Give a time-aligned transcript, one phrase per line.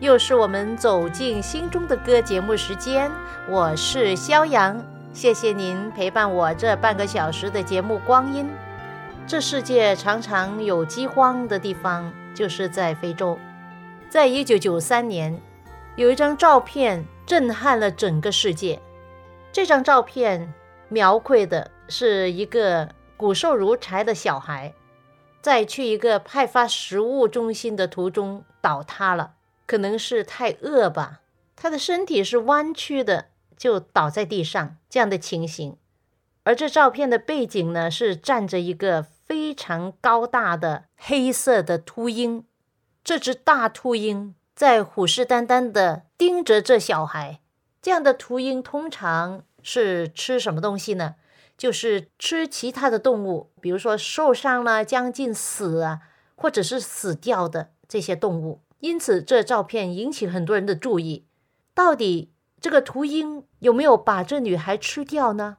[0.00, 3.12] 又是我们走进心中的歌节目时间，
[3.46, 8.48] 我是肖阳，谢谢您陪伴我这半个小时的节目光阴。
[9.26, 13.38] 这世界常常有饥荒的地方，就是在非洲。
[14.08, 15.38] 在一九九三年，
[15.96, 18.80] 有一张照片震撼了整个世界。
[19.52, 20.50] 这张照片
[20.88, 24.72] 描绘的是一个骨瘦如柴的小孩，
[25.42, 29.32] 在去一个派发食物中心的途中倒塌了。
[29.70, 31.20] 可能是太饿吧，
[31.54, 33.26] 他的身体是弯曲的，
[33.56, 35.76] 就倒在地上这样的情形。
[36.42, 42.44] 而这照片的背景呢，是站着一个非常高大的黑色的秃鹰。
[43.04, 47.38] 这只大秃鹰在虎视眈眈地盯着这小孩。
[47.80, 51.14] 这样的秃鹰通常是吃什么东西呢？
[51.56, 56.00] 就是吃其他的动物，比如说受伤了、将近死啊，
[56.34, 58.62] 或者是死掉的这些动物。
[58.80, 61.26] 因此，这照片引起很多人的注意。
[61.74, 65.58] 到底这个秃鹰有没有把这女孩吃掉呢？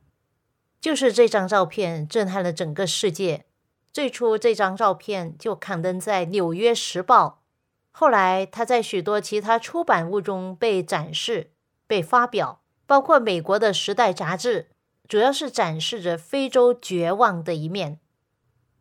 [0.79, 3.45] 就是这张照片震撼了整个世界。
[3.93, 7.43] 最初，这张照片就刊登在《纽约时报》，
[7.91, 11.51] 后来它在许多其他出版物中被展示、
[11.85, 14.69] 被发表，包括美国的《时代》杂志，
[15.07, 17.99] 主要是展示着非洲绝望的一面。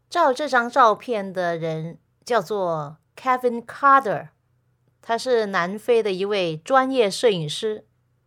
[0.08, 2.96] 照这张照片的人叫做。
[3.16, 4.28] Kevin Carter，
[5.02, 7.84] 他是南非的一位专业摄影师，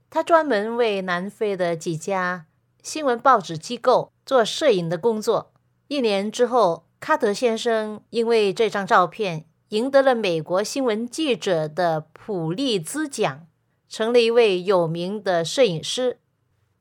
[0.10, 2.46] 他专门为南非的几家
[2.82, 5.54] 新闻报纸机构做摄影的工作。
[5.88, 13.46] 一年之后，卡特先生因为这张照片赢得了美国新闻记者的普利兹奖，
[13.88, 16.20] 成了一位有名的摄影师。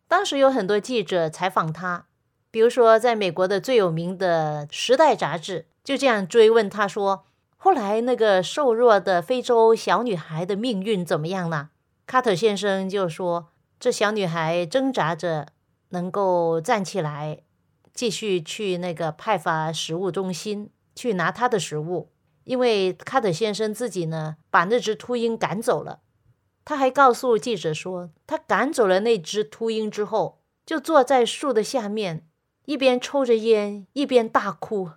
[0.08, 2.06] 当时有很多记者采访他，
[2.50, 7.24] 比如说在美国的最有名的《时代》杂志，就这样追问他说。
[7.64, 11.70] 后来，那个瘦弱的非洲小女孩的命运怎么样呢？
[12.08, 15.46] 卡特先生就说：“这小女孩挣扎着
[15.90, 17.44] 能够站起来，
[17.94, 22.10] 继续去那个派发食物中心去拿她的食物。
[22.42, 26.00] 因为卡特先生自己呢，把那只秃鹰赶走了。
[26.64, 32.26] 他还告诉记者说，他赶走了那只秃鹰之后，就坐在树的下面，
[32.64, 34.90] 一边抽着烟，一边大哭。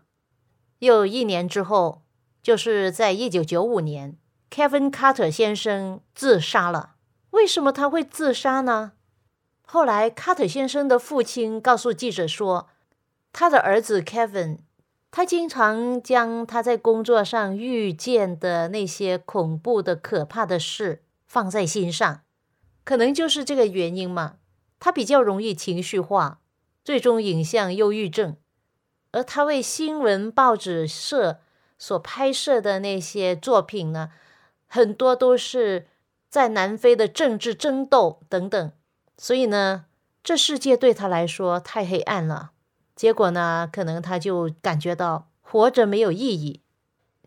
[0.79, 2.01] 又一年之后。”
[2.45, 4.17] 就是在一九九五年
[4.51, 6.93] ，Kevin Carter 先生自杀了。
[7.31, 8.91] 为什么他会自杀呢？
[9.63, 12.69] 后来，卡特先生的父亲告诉记者说，
[13.33, 14.59] 他的儿子 Kevin，
[15.09, 22.21] 他经常将他在工作上遇见的那些恐怖的、可怕的事放在心上，
[22.83, 24.35] 可能就是这个原因嘛。
[24.79, 26.41] 他比较容易情绪化，
[26.83, 28.37] 最终引向忧郁症。
[29.09, 31.39] 而他为新闻报纸社。
[31.85, 34.09] 所拍摄的那些作品呢，
[34.65, 35.85] 很多都是
[36.27, 38.71] 在南非的政治争斗等等，
[39.19, 39.85] 所以呢，
[40.23, 42.53] 这世界对他来说太黑暗了。
[42.95, 46.63] 结果呢，可能他就感觉到活着没有意义。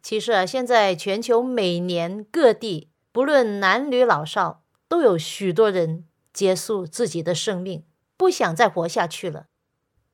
[0.02, 7.84] 其实啊，现在全球每年各地，不论男女老少，都有许多人结束自己的生命，
[8.16, 9.46] 不想再活下去了。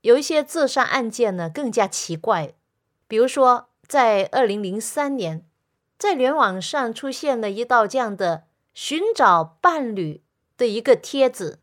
[0.03, 2.53] 有一些自杀案件呢，更加奇怪，
[3.09, 3.71] 比如说。
[3.87, 5.45] 在二零零三年，
[5.99, 10.23] 在联网上出现了一道这样的寻找伴侣
[10.57, 11.61] 的一个帖子，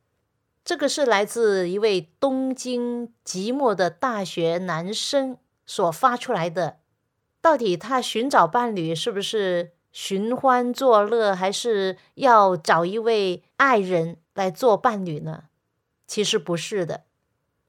[0.64, 6.78] 这个是来自一位东京即墨的大学男生所发出来的。
[7.42, 15.46] 到底他寻找伴侣是不是寻欢作乐，还是要找一位爱人来做伴侣呢？
[16.06, 17.06] 其实不是的。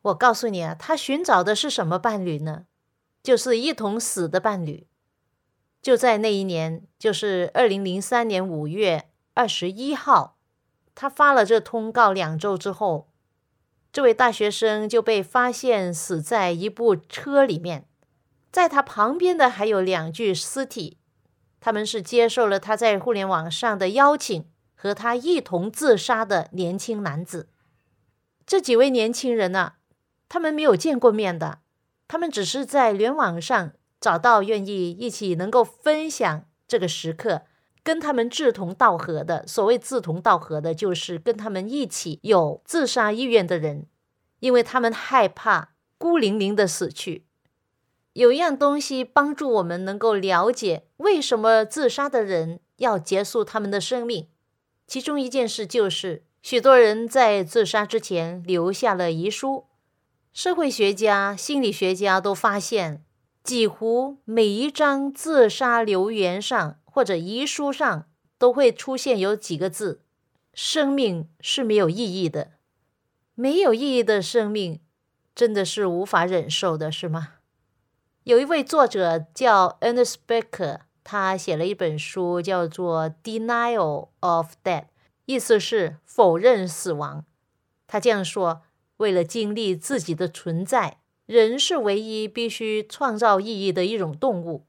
[0.03, 2.67] 我告诉你啊，他寻找的是什么伴侣呢？
[3.23, 4.87] 就是一同死的伴侣，
[5.81, 10.39] 就在那一年，就是二零零三年五月二十一号，
[10.95, 13.13] 他发了这通告两周之后，
[13.93, 17.87] 这位大学生就被发现死在一部车里面，
[18.51, 20.99] 在他旁边的还有两具尸体，
[21.61, 24.45] 他们是接受了他在互联网上的邀请，
[24.75, 27.49] 和他一同自杀的年轻男子。
[28.45, 29.75] 这几位年轻人呢，
[30.29, 31.61] 他们没有见过面的，
[32.13, 37.45] 他们只是在联网上找到愿意一起能够分享这个时刻。
[37.83, 43.87] 跟他们志同道合的，所谓志同道合的，就是跟他们一起有自杀意愿的人，
[44.41, 47.25] 因为他们害怕孤零零的死去。
[48.13, 54.29] 有一样东西帮助我们能够了解为什么自杀的人要结束他们的生命，
[54.87, 59.65] 其中一件事就是许多人在自杀之前留下了遗书。
[60.33, 63.05] 社会学家、心理学家都发现，
[63.43, 66.79] 几乎每一张自杀留言上。
[66.95, 68.05] 或者遗书上
[68.37, 70.03] 都会出现有几个字
[70.53, 72.51] ：“生命是没有意义的，
[73.35, 74.79] 没有意义的生命
[75.35, 77.37] 真的是无法忍受的，是吗？”
[78.25, 84.83] 有一位作者叫 Ernest Becker，他写了一本书，叫做《Denial of Death》，
[85.25, 87.25] 意思是否认死亡。
[87.87, 88.61] 他这样说
[89.03, 94.65] ：“为了经历自己的存在，人是唯一必须创造意义的一种动物。”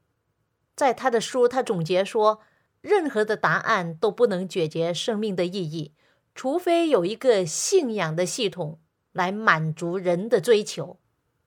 [0.76, 2.42] 在他的书，他总结说，
[2.82, 5.94] 任何的答案都不能解决生命的意义，
[6.34, 8.80] 除非有一个信仰的系统
[9.12, 10.98] 来满足人的追求。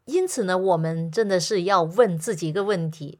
[0.05, 3.19] 因此呢，我们真的是要问自己一个问题：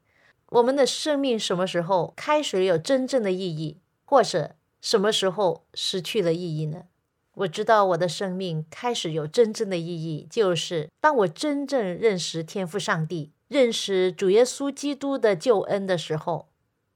[0.51, 6.85] 我们的生命什么时候开始有真正的意义，或者什么时候失去了意义呢？
[7.37, 13.33] 我知道我的生命开始有真正的意义，就是当我真正认识天赋上帝。
[13.49, 16.49] 认识主耶稣基督的救恩的时候，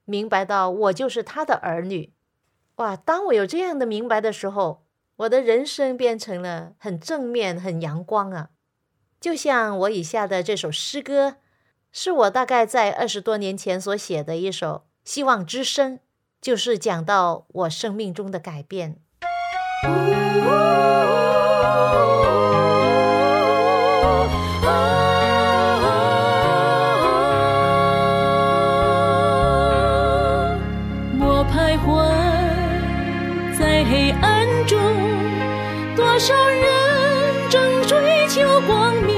[0.05, 2.13] 明白到我就是他的儿女。
[2.77, 2.97] 哇！
[2.97, 4.83] 当我有这样的明白的时候，
[5.17, 8.51] 我的人生变成了很正面、很阳光啊！
[9.21, 11.37] 就像我以下的这首诗歌，
[11.93, 16.01] 是我大概在二十多年前所写的一首希望之声，
[16.41, 18.97] 就是讲到我生命中的改变。
[20.47, 20.49] 哦，
[31.19, 31.23] 我
[31.53, 31.89] 徘徊
[33.59, 34.79] 在黑暗中，
[35.97, 36.65] 多少人
[37.49, 39.15] 正追求光明，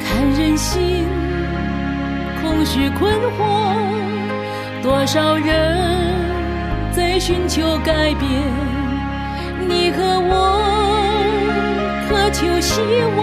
[0.00, 1.06] 看人心，
[2.40, 3.40] 空虚困惑，
[4.82, 5.48] 多少人
[6.92, 8.69] 在寻求改变。
[10.00, 10.32] 你和我
[12.08, 12.80] 渴求希
[13.16, 13.20] 望；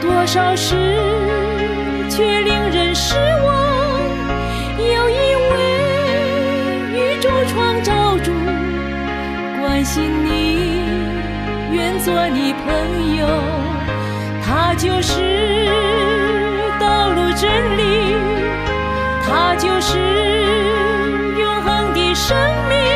[0.00, 0.74] 多少事
[2.08, 3.14] 却令人失
[3.44, 3.48] 望。
[4.78, 5.18] 有一
[5.50, 5.52] 位
[6.94, 8.32] 宇宙创造主
[9.60, 10.28] 关心你。
[11.72, 13.26] 愿做你朋友，
[14.44, 15.12] 他就是
[16.80, 17.48] 道路真
[17.78, 17.80] 理，
[19.24, 19.98] 他就是
[21.38, 22.36] 永恒的生
[22.68, 22.89] 命。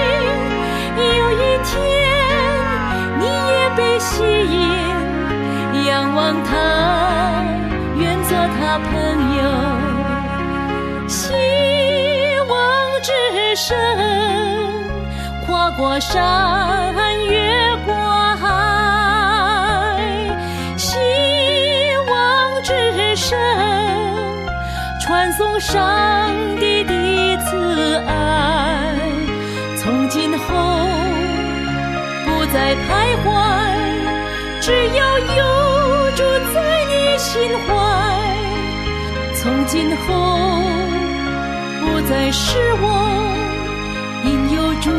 [4.15, 6.53] 也被吸引，仰望他，
[7.97, 8.93] 愿做他朋
[9.37, 9.43] 友。
[11.09, 11.33] 希
[12.49, 12.53] 望
[13.03, 13.11] 之
[13.57, 13.77] 声，
[15.47, 16.95] 跨过山
[17.27, 17.95] 越过
[18.37, 18.45] 海。
[20.77, 20.89] 希
[22.09, 23.39] 望之声。
[25.01, 26.31] 传颂上
[34.93, 36.23] 要有主
[36.53, 37.67] 在你心怀。
[39.35, 40.03] 从今后
[41.81, 42.85] 不再是我，
[44.25, 44.91] 因有主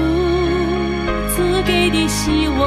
[1.33, 2.63] 赐给的希望。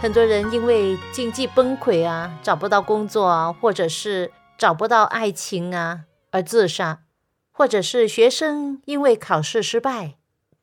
[0.00, 6.00] 很多人因为经济崩溃啊，找不到工作啊，或者是找不到爱情啊
[6.32, 7.02] 而自杀，
[7.52, 10.14] 或者是学生因为考试失败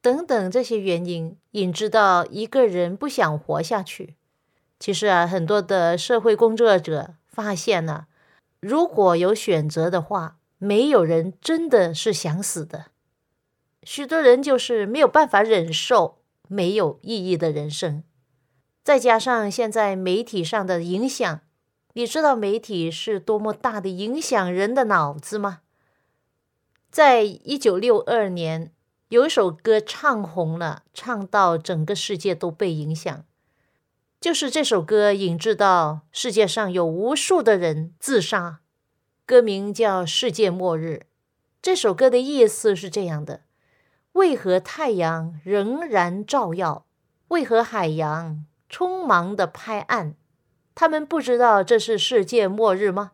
[0.01, 4.15] 等等这些原因，引致到一个人不想活下去。
[4.79, 8.07] 其实啊，很多的社会工作者发现呢，
[8.61, 12.85] 如果有选择的话，没有人真的是想死的。
[13.83, 18.03] 许多人就是没有办法忍受没有意义的人生。
[18.83, 21.41] 再加上现在媒体上的影响，
[21.93, 25.59] 你知道媒体是多么大的影响人的脑子吗？
[26.89, 28.71] 在一九六二年，
[29.09, 33.25] 有一首歌唱红了，唱到整个世界都被影响，
[34.21, 38.59] 就是这首歌引致到世界上有无数的人自杀，
[39.25, 41.01] 歌名叫《世界末日》。
[41.59, 43.41] 这首歌的意思是这样的：
[44.11, 46.85] 为何太阳仍然照耀？
[47.29, 50.13] 为何海洋匆忙的拍岸？
[50.75, 53.13] 他们不知道这是世界末日吗？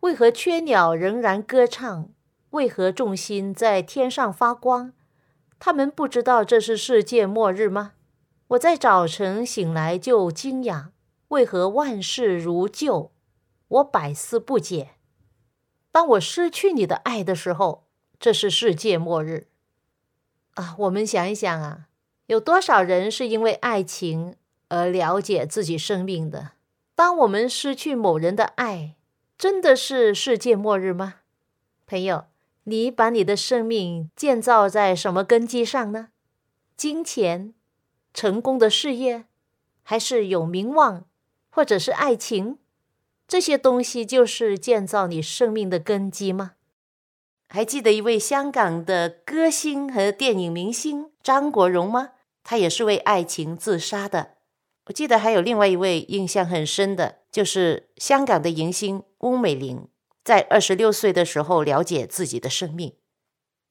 [0.00, 2.08] 为何雀鸟仍然歌唱？
[2.50, 4.92] 为何众星在天上发光？
[5.58, 7.94] 他们不知道这是世界末日吗？
[8.48, 10.86] 我在早晨醒来就惊讶，
[11.28, 13.12] 为何万事如旧？
[13.68, 14.92] 我百思不解。
[15.90, 17.88] 当我失去你的爱的时候，
[18.18, 19.48] 这是世界末日
[20.54, 20.74] 啊！
[20.78, 21.88] 我们想一想啊，
[22.26, 24.36] 有多少人是因为爱情
[24.68, 26.52] 而了解自己生命的？
[26.94, 28.96] 当我们失去某人的爱，
[29.36, 31.16] 真的是世界末日吗？
[31.86, 32.26] 朋友。
[32.68, 36.08] 你把你的生命建造在什么根基上呢？
[36.76, 37.54] 金钱、
[38.12, 39.24] 成功的事业，
[39.82, 41.06] 还是有名望，
[41.48, 42.58] 或者是爱情？
[43.26, 46.52] 这些东西就是建造你生命的根基吗？
[47.48, 52.10] 还记得一位香港的歌星和电影明星张国荣吗？
[52.44, 54.34] 他也是为爱情自杀的。
[54.88, 59.88] 我记得还有另外一位印象很深的，就是香港的影星翁美玲。
[60.28, 62.92] 在二十六岁的时候了解自己的生命，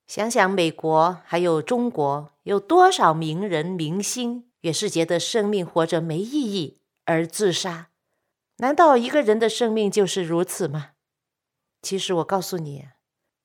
[0.07, 7.89] 想想美国还有中国有多少名人明星也是觉得生命活着没意义而自杀？
[8.57, 10.93] 难道一个人的生命就是如此吗？
[11.83, 12.87] 其实我告诉你，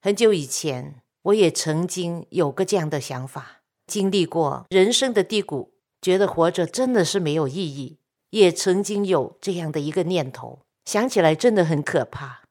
[0.00, 7.99] 很久以前我也曾经有个这样的想法，经历过人生的低谷，觉得活着真的是没有意义，
[8.31, 12.41] 也曾经有这样的一个念头，想起来真的很可怕。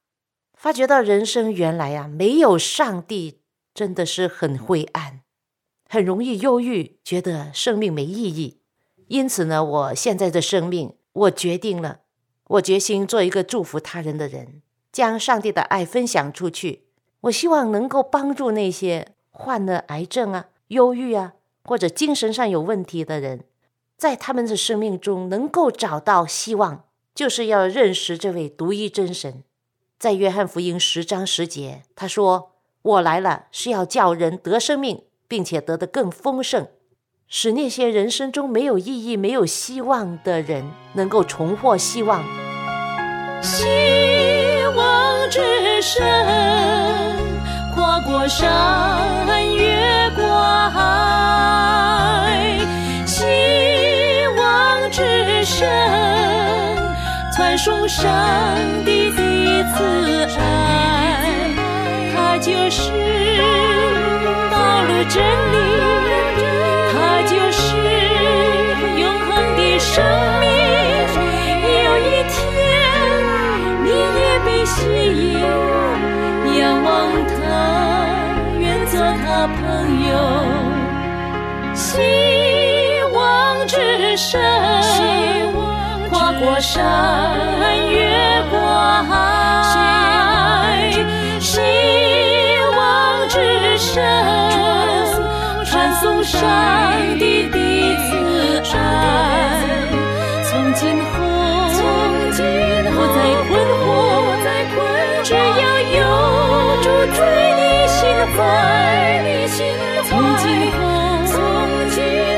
[0.62, 3.40] 发觉到人生原来啊，没有上帝
[3.74, 5.22] 真的是很灰暗，
[5.90, 8.60] 很容易忧郁，觉得生命没意义。
[9.08, 12.02] 因此呢，我现在的生命，我决定了，
[12.46, 16.84] 我决心做一个祝福他人的人，将上帝的爱分享出去。
[17.22, 23.46] 我希望能够帮助那些患了癌症啊、忧郁啊或者精神上有问题的人，
[23.98, 29.44] 在他们的生命中能够找到希望，就是要认识这位独一真神。
[30.02, 36.70] 在约翰福音十章十节，他说：“我来了，是要叫人得生命，并且得的更丰盛，
[37.28, 42.24] 使那些人生中没有意义、没有希望的人能够重获希望。”
[43.44, 43.60] 希
[44.76, 46.04] 望之声，
[47.76, 50.26] 跨过山，越过
[50.72, 52.58] 海。
[53.06, 53.24] 希
[54.36, 55.70] 望之声，
[57.36, 58.10] 传送上
[58.84, 59.31] 帝的。
[59.64, 59.78] 慈
[60.40, 60.42] 爱，
[62.14, 62.92] 它就是
[64.52, 65.56] 道路真理，
[66.92, 67.62] 它就是
[69.00, 70.04] 永恒的生
[70.40, 70.46] 命。
[71.84, 72.40] 有一天，
[73.84, 73.88] 你
[74.20, 75.40] 也被吸引，
[76.60, 76.90] 仰望
[77.28, 77.40] 他，
[78.60, 79.62] 愿做他朋
[80.10, 80.12] 友。
[81.74, 81.90] 希
[83.14, 83.16] 望
[83.68, 83.76] 之
[84.18, 84.40] 神，
[86.40, 86.82] 过山，
[87.90, 88.60] 越过
[89.10, 89.14] 海，
[91.40, 91.60] 希
[92.76, 94.04] 望之声
[95.66, 96.40] 传颂上
[97.20, 97.58] 帝的
[97.98, 98.10] 慈
[98.76, 98.78] 爱。
[100.44, 101.14] 从今后，
[101.74, 101.80] 从
[102.32, 102.44] 今
[102.92, 103.50] 后再困
[103.82, 103.90] 惑，
[104.44, 105.40] 再困惑，只要
[105.98, 106.00] 有
[106.82, 107.20] 主追
[107.58, 108.00] 你心
[108.36, 108.40] 怀，
[109.24, 109.82] 你心怀。
[110.04, 110.80] 从今后，
[111.28, 111.34] 从
[111.92, 112.31] 今后。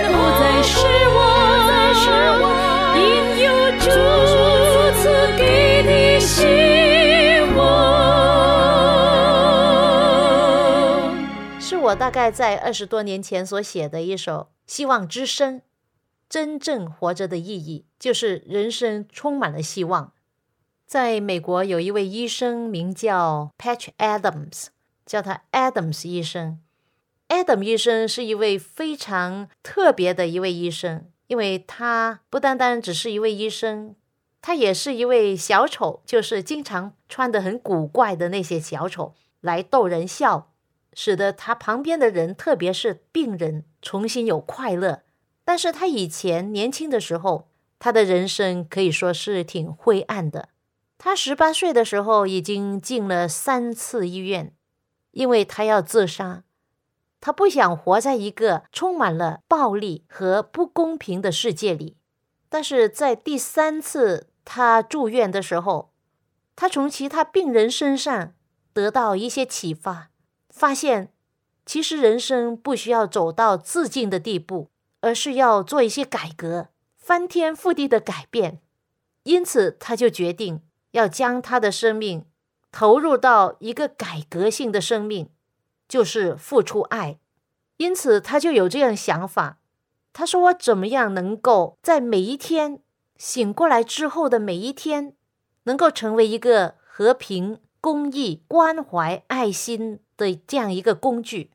[11.93, 14.33] 我大概在二十多年前所写的一首
[14.65, 15.59] 《希望之声》。
[16.27, 20.11] 真正活着的意义，就是人生充满了希望。
[20.87, 24.69] 在美国，有一位医生名叫 Patch Adams，
[25.05, 26.59] 叫他 Adams 医生。
[27.29, 33.95] Adam 医生是一位非常特别的一位医生，因为他不单单只是一位医生，
[34.41, 40.52] 他也是一位小丑，就是经常穿的很古怪的那些小丑来逗人笑，
[40.95, 45.03] 使得他旁边的人，特别是病人，重新有快乐。
[45.45, 50.49] 但是他以前年轻的时候，他的人生可以说是挺灰暗的。
[50.97, 54.53] 他十八岁的时候已经进了三次医院，
[55.11, 56.43] 因为他要自杀。
[57.19, 61.97] 他不想活在一个充满了暴力和不公平的世界里。
[62.47, 65.91] 但是在第三次他住院的时候，
[66.55, 68.33] 他从其他病人身上
[68.71, 70.11] 得到一些启发，
[70.53, 71.11] 发现
[71.65, 74.69] 其实人生不需要走到自尽的地步。
[75.05, 78.61] 而是要做一些改革，翻天覆地的改变，
[79.23, 82.25] 因此他就决定要将他的生命
[82.71, 85.29] 投入到一个改革性的生命，
[85.89, 87.19] 就是付出爱。
[87.75, 89.59] 因此他就有这样想法。
[90.13, 92.79] 他说：“我怎么样能够在每一天
[93.17, 95.17] 醒过来之后的每一天，
[95.63, 101.51] 能够成为一个和平、公益、关怀、爱心的这样一个工具？”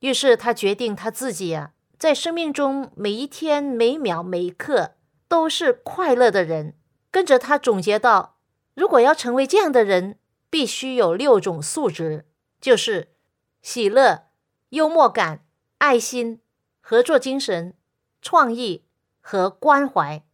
[0.00, 4.94] 于是他决定他自己啊，在生命中每一天、每秒、每一刻
[5.28, 6.74] 都是快乐的人。
[7.10, 8.38] 跟着他总结到：
[8.72, 10.18] 如果要成为这样的人，
[10.48, 12.24] 必须有六种素质，
[12.58, 13.12] 就是
[13.60, 14.28] 喜乐、
[14.70, 15.44] 幽默感、
[15.76, 16.40] 爱心。
[16.84, 17.74] 合作精神、
[18.20, 18.86] 创意
[19.20, 20.24] 和关怀，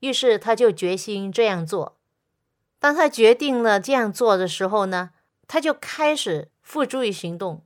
[0.00, 1.95] 于是他就决心这样做。
[2.78, 5.10] 当他决定了这样做的时候呢，
[5.46, 7.62] 他就开始付诸于行动。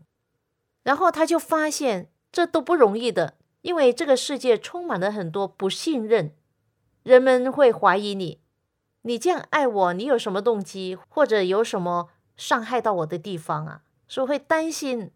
[0.83, 6.35] 然后他就发现这都不容易的，因为这个世界充满了很多不信任，
[7.02, 8.40] 人们会怀疑你，
[9.02, 13.83] 你这样爱我，你有什么动机，或者有什么伤害到我的地方啊？
[14.09, 15.11] 所以会担心。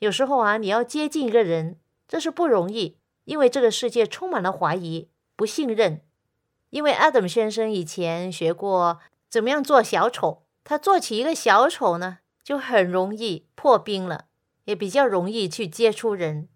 [0.00, 1.78] 有时候啊，你要接近一个人。
[2.06, 6.02] 这是不容易，因为这个世界充满了怀疑、不信任。
[6.68, 9.00] 因为 Adam 先生以前学过
[9.34, 14.26] 怎么样做小丑，他做起一个小丑呢，就很容易破冰了，
[14.66, 16.48] 也比较容易去接触人，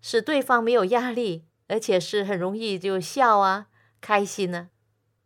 [0.00, 3.66] 使对方没有压力，而且是很容易就笑啊、
[4.00, 4.68] 开心呢。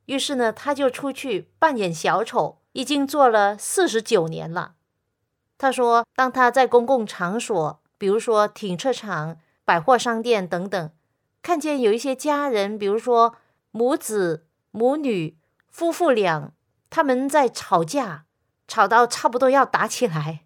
[0.06, 4.76] 于是呢，他就出去扮演小丑，已经做了四十九年了。
[5.58, 10.90] 他说，当他在公共场所，比如说停车场，百货商店等等，
[11.42, 13.36] 看见有一些家人，比如说
[13.72, 15.36] 母子、母女、
[15.68, 16.54] 夫妇俩，
[16.94, 18.22] 他们在吵架，
[18.68, 20.44] 吵到差不多要打起来。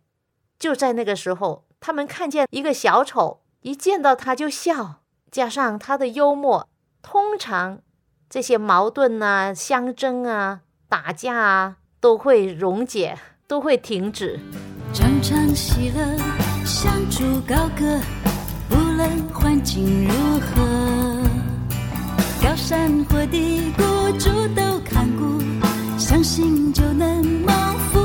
[0.58, 6.66] 就在那个时候，他们看见一个小丑，一见到他就笑，加上他的幽默，
[7.02, 7.80] 通常
[8.30, 14.40] 这些矛盾啊、相争啊、打架啊都会溶解，都会停止。
[14.94, 16.16] 常常喜乐，
[16.64, 18.00] 相处高歌。
[18.70, 21.22] 无论环境如何，
[22.42, 23.82] 高山或低谷，
[24.18, 25.42] 主都看顾，
[25.98, 27.54] 相信就能蒙
[27.90, 27.98] 福。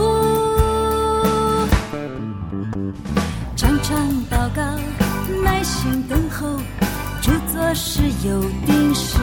[3.55, 3.95] 常常
[4.29, 4.61] 祷告，
[5.43, 6.57] 耐心等候，
[7.21, 9.19] 主做事有定时，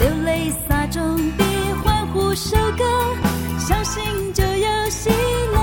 [0.00, 1.44] 流泪撒种比
[1.84, 2.84] 欢呼收割，
[3.58, 5.10] 相信就有喜
[5.52, 5.58] 乐。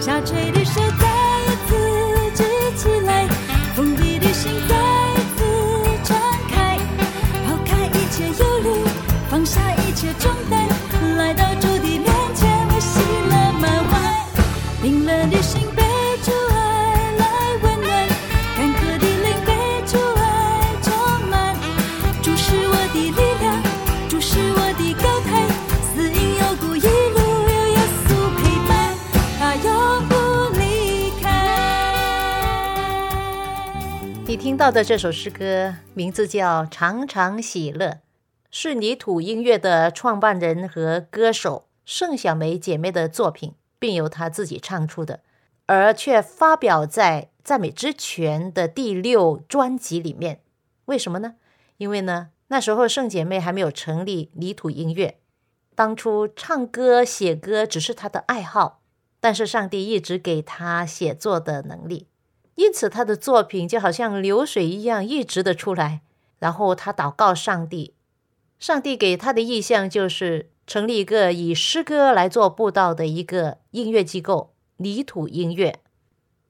[0.00, 0.59] 下垂的
[34.40, 37.88] 听到的这首诗歌名字叫《常常喜乐》，
[38.50, 45.20] 是泥土音乐的创办人和歌手盛小梅姐妹的作品，并由她自己唱出的，
[45.66, 50.40] 而却发表在《赞美之泉》的第六专辑里面。
[50.86, 51.34] 为什么呢？
[51.76, 55.18] 因为呢，那时候盛姐妹还没有成立泥土音乐，
[55.74, 58.80] 当初唱歌写歌只是她的爱好，
[59.20, 62.06] 但是上帝一直给她写作的能力。
[62.60, 66.02] 因此，他的作品就好像流水一样，一直的出来。
[66.38, 67.94] 然后他祷告上帝，
[68.58, 75.80] 上帝给他的意向就是成立一个以诗歌来做布道的一个音乐机构——泥土音乐。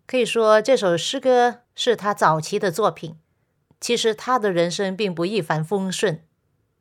[0.04, 3.14] 可以说，这首诗歌是他早期的作品。
[3.80, 6.24] 其实，他的人生并不一帆风顺，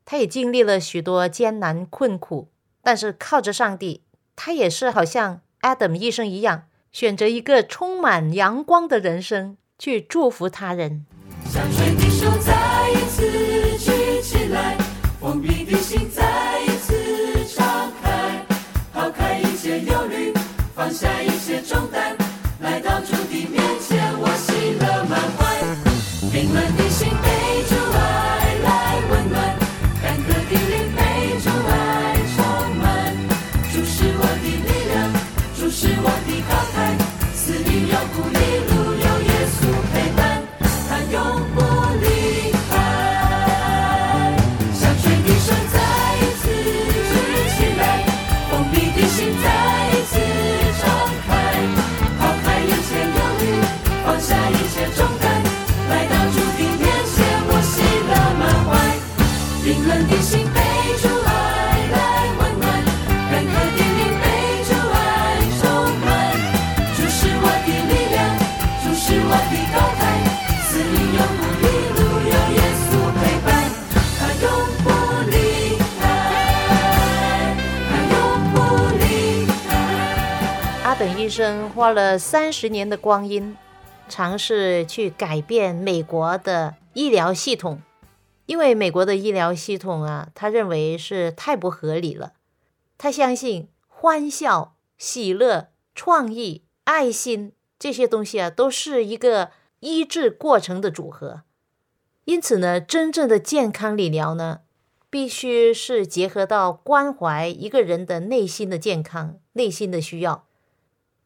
[0.05, 2.49] 他也经历了许多艰难困苦。
[2.81, 4.01] 但是，靠着上帝，
[4.35, 6.63] 他也是好像 Adam 医生一样。
[6.91, 11.05] 选择一个充满阳光的人生，去祝福他人。
[81.29, 83.55] 生花了三十年的光阴，
[84.07, 87.81] 尝试去改变美国的医疗系统，
[88.47, 92.33] 因为美国的医疗系统啊，他认为是太不合理了。
[92.97, 101.43] 他相信欢笑、喜乐、创意、爱心这些东西啊，都是一个医治过程的组合。
[102.25, 104.61] 因此呢，真正的健康理疗呢，
[105.09, 110.45] 必须是结合到关怀一个人的内心的健康、内心的需要。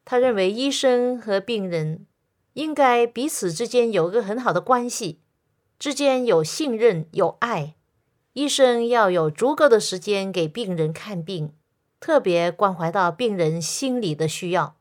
[0.05, 2.05] 他认为医生和病人
[2.53, 5.19] 应该彼此之间有个很好的关系，
[5.79, 7.75] 之间有信任、有爱。
[8.33, 11.53] 医生要有足够的时间给病人看病，
[11.99, 14.75] 特别关怀到病人心理的需要。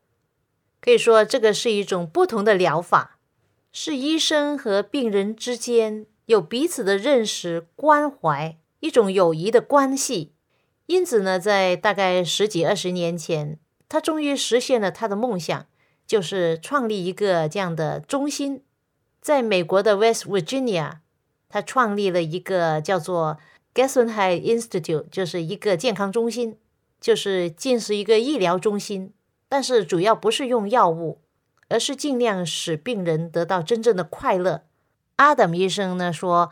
[0.81, 3.19] 可以说，这个是一种不同的疗法，
[3.71, 10.33] 是医生和病人之间有彼此的认识、关怀，一种友谊的关系。
[10.87, 13.57] 因此呢，在大概十几二十年前。
[13.93, 15.67] 他终于实现了他的梦想，
[16.07, 18.63] 就是创立一个这样的中心，
[19.21, 20.93] 在美国的 West Virginia，
[21.47, 23.37] 他创立了一个叫做
[23.75, 26.57] Gesundheit Institute，就是一个健康中心，
[26.99, 29.13] 就是近似一个医疗中心，
[29.47, 31.21] 但是主要不是用药物，
[31.69, 34.63] 而是尽量使病人得到真正的快乐。
[35.17, 36.51] 阿德姆医生呢说，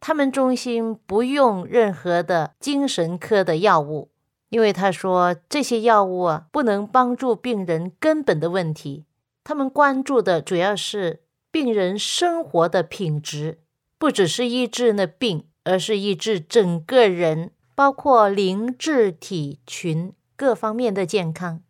[0.00, 4.10] 他们中心不用任何的精神科的药物。
[4.54, 9.04] 因为他说这些药物啊不能帮助病人根本的问题，
[9.42, 13.58] 他们关注的主要是病人生活的品质，
[13.98, 21.60] 不只是医治那病，而是医治整个人，包括灵智体群各方面的健康。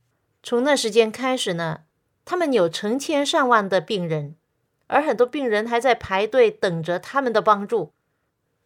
[0.43, 1.85] 从那时间开始呢，
[2.27, 4.37] 他们有成千上万的病人，
[4.89, 7.95] 而很多病人还在排队等着他们的帮助。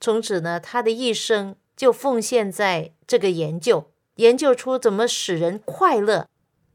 [0.01, 3.93] 从此呢，他的一生就奉献在这个研究。
[4.19, 6.29] 研究出怎么使人快乐。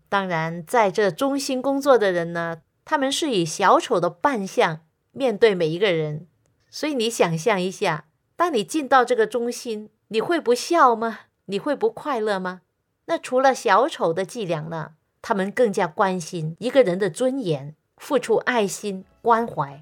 [0.09, 6.27] 当然，在这中心工作的人呢，他们是以小丑的扮相面对每一个人。
[6.69, 11.19] 所以你想象一下，当你进到这个中心，你会不笑吗？
[11.45, 12.61] 你会不快乐吗？
[13.05, 14.91] 那除了小丑的伎俩呢？
[15.21, 19.81] 他们更加关心一个人的尊严，付出爱心关怀。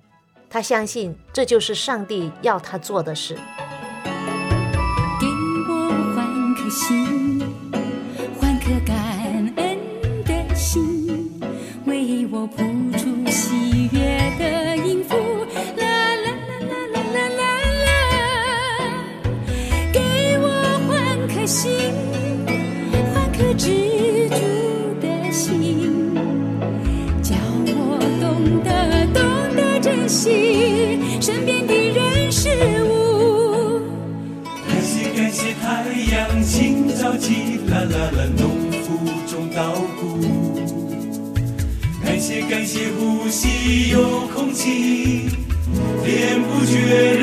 [0.50, 3.36] 他相信这就是上帝要他做的事。
[5.20, 5.28] 给
[5.68, 7.21] 我换颗心。
[30.12, 32.50] 惜身边的人事
[32.84, 33.80] 物。
[34.68, 39.72] 感谢感谢太阳，清早起，啦啦啦，农夫种稻
[40.02, 40.20] 谷。
[42.04, 45.30] 感谢感谢呼吸有空气，
[46.04, 47.18] 连不绝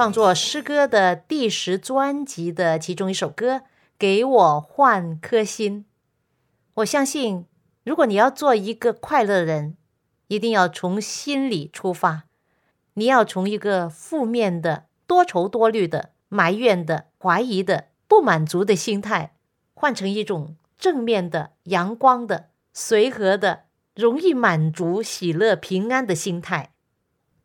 [0.00, 3.56] 创作诗歌的第十专辑的其中一首歌
[3.98, 5.80] 《给我换颗心》。
[6.76, 7.44] 我相信，
[7.84, 9.76] 如果你要做一个快乐人，
[10.28, 12.22] 一定要从心里出发。
[12.94, 19.34] 你要从一个负面的、多愁多虑的、埋怨的、怀疑的、不满足的心态，
[19.74, 23.64] 换成一种正面的、阳光的、随和的。
[23.94, 26.72] 容易满足、喜乐、平安的心态。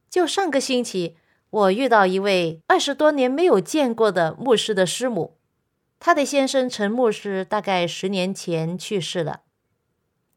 [0.09, 1.17] 就上个星期，
[1.49, 5.37] 我遇到一位二十多年没有见过的牧师的师母，
[5.99, 9.41] 他的先生陈牧师大概十年前去世了。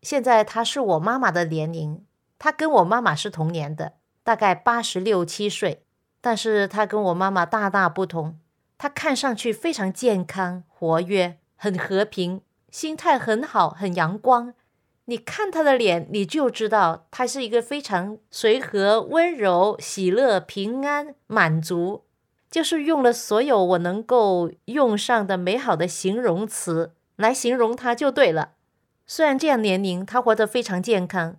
[0.02, 2.04] 现在他是我妈妈的年龄，
[2.38, 5.84] 他跟我妈妈是同年的，大概八十六七岁。
[6.20, 8.38] 但是他跟我妈妈大大不同，
[8.76, 14.54] 他看上去非常健康、活跃、很和平，心态很好，很阳光。
[15.10, 22.04] 你看他的脸，你就知道他是一个非常随和、温柔、喜乐、平安、满足，
[22.50, 28.50] 就是用了所有我能够用上的美好的形容词来形容他就对了。
[29.06, 31.36] 虽然这样年龄，他活得非常健康。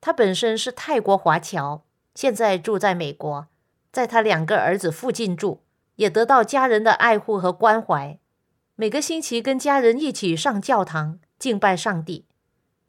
[0.00, 1.84] 他本身是泰国华侨，
[2.16, 3.46] 现在住在美国，
[3.92, 5.60] 在他两个儿子附近住，
[5.94, 8.18] 也得到家人的爱护和关怀。
[8.74, 12.24] 每个星期跟家人一起上教堂敬拜上帝。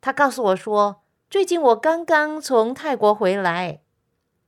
[0.06, 3.82] 他告诉我说，最近我刚刚从泰国回来。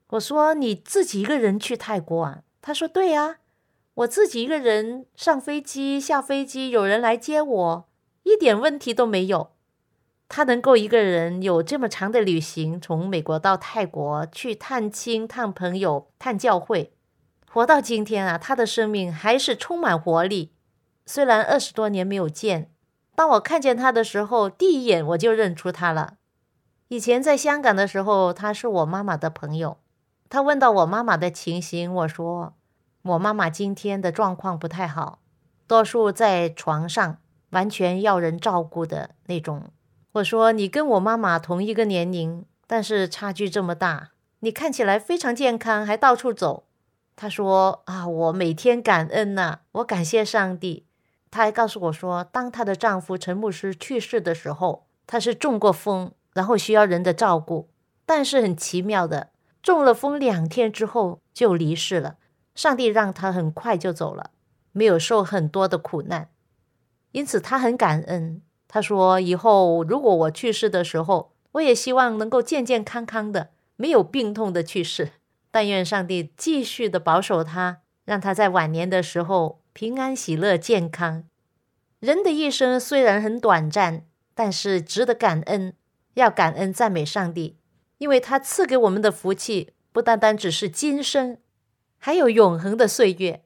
[0.10, 2.44] 我说你自己一个人去泰国啊？
[2.62, 3.38] 他说对呀，
[3.96, 7.90] 我自己一个人上飞机下飞机，有人来接我，
[8.22, 9.54] 一点问题都没有。
[10.30, 16.94] 他能够一个人有这么长的旅行，从美国到泰国去探亲、探朋友、探教会，
[17.50, 20.52] 活到今天啊，他的生命还是充满活力。
[21.08, 22.70] 虽然二十多年没有见，
[23.18, 26.18] 当我看见他的时候，第一眼我就认出他了。
[26.90, 29.80] 以前在香港的时候，他是我妈妈的朋友。
[30.30, 32.54] 他问到我妈妈的情形，我说
[33.02, 35.18] 我妈妈今天的状况不太好，
[35.66, 37.18] 多数在床上，
[37.50, 39.64] 完全要人照顾的那种。
[40.12, 46.66] 我说你跟我妈妈同一个年龄，但是差距这么大，你看起来非常健康，还到处走。
[47.16, 50.86] 他说啊，我每天感恩呐，我感谢上帝。
[51.38, 57.70] 她还告诉我说，当她的丈夫陈牧师去世的时候，她是中过风，然后需要人的照顾。
[58.08, 59.30] 但是很奇妙的，
[59.62, 62.16] 中了风两天之后就离世了。
[62.56, 64.32] 上帝让她很快就走了，
[64.72, 66.32] 没有受很多的苦难，
[67.12, 68.42] 因此她很感恩。
[68.68, 75.12] 她说：“以后如果我去世的时候，我也希望能够健健康康的，没有病痛的去世。
[75.52, 81.26] 但愿上帝继续的保守她，让她在晚年的时候。”平安喜乐健康，
[82.00, 85.76] 人的一生虽然很短暂，但是值得感恩。
[86.16, 87.60] 要感恩赞美上帝，
[88.00, 91.38] 因为他赐给我们的福气不单单只是今生，
[92.00, 93.44] 还有永恒的岁月。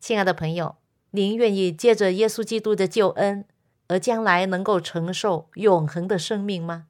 [0.00, 0.78] 亲爱的朋友，
[1.12, 3.44] 您愿意借着耶稣基督的救恩，
[3.86, 6.86] 而将来能够承受永恒的生命吗？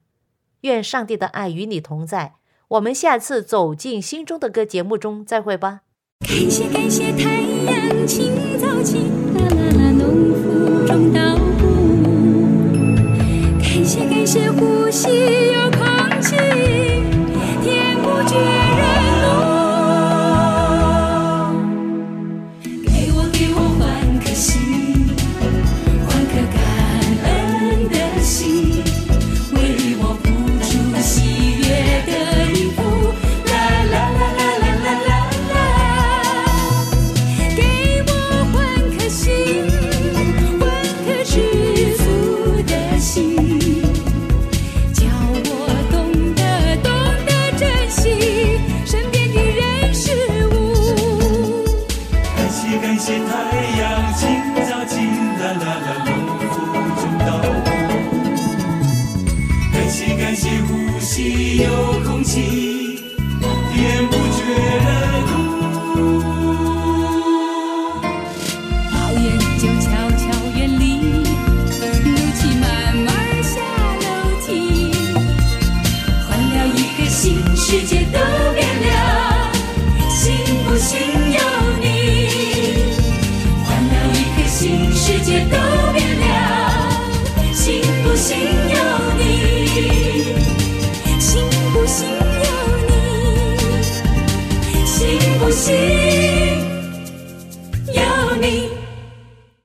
[0.61, 2.37] 愿上帝的爱与你同在。
[2.69, 5.81] 我们下次走进心中的歌节目中再会吧。
[6.23, 8.97] 感谢感谢太阳清早起，
[9.35, 11.63] 啦啦啦，农夫种稻谷。
[13.59, 15.09] 感谢感谢呼吸
[15.53, 16.35] 有空气，